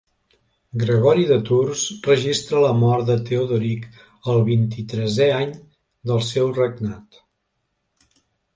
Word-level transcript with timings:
Gregori 0.83 1.25
de 1.31 1.35
Tours 1.49 1.83
registra 2.07 2.61
la 2.63 2.71
mort 2.85 3.05
de 3.11 3.17
Teodoric 3.29 3.85
el 4.35 4.43
vint-i-tresè 4.49 5.31
any 5.43 5.55
del 6.13 6.27
seu 6.33 6.53
regnat. 6.59 7.25